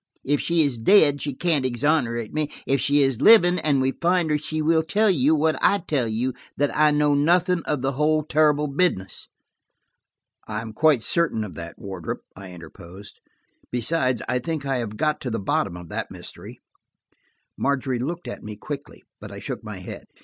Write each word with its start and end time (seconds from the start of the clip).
If 0.23 0.41
she 0.41 0.63
is 0.63 0.79
dead, 0.79 1.21
she 1.21 1.35
can't 1.35 1.63
exonerate 1.63 2.33
me; 2.33 2.51
if 2.65 2.81
she 2.81 3.03
is 3.03 3.21
living, 3.21 3.59
and 3.59 3.79
we 3.83 3.91
find 3.91 4.31
her, 4.31 4.37
she 4.39 4.59
will 4.59 4.81
tell 4.81 5.11
you 5.11 5.35
what 5.35 5.63
I 5.63 5.77
tell 5.77 6.07
you–that 6.07 6.75
I 6.75 6.89
know 6.89 7.13
nothing 7.13 7.61
of 7.65 7.83
the 7.83 7.91
whole 7.91 8.23
terrible 8.23 8.65
business." 8.67 9.27
"I 10.47 10.59
am 10.61 10.73
quite 10.73 11.03
certain 11.03 11.43
of 11.43 11.53
that, 11.53 11.77
Wardrop," 11.77 12.21
I 12.35 12.49
interposed. 12.51 13.19
"Beside, 13.69 14.21
I 14.27 14.39
think 14.39 14.65
I 14.65 14.77
have 14.77 14.97
got 14.97 15.21
to 15.21 15.29
the 15.29 15.39
bottom 15.39 15.77
of 15.77 15.89
that 15.89 16.09
mystery." 16.09 16.59
Margery 17.55 17.99
looked 17.99 18.27
at 18.27 18.41
me 18.41 18.55
quickly, 18.55 19.03
but 19.19 19.31
I 19.31 19.39
shook 19.39 19.63
my 19.63 19.81
head. 19.81 20.05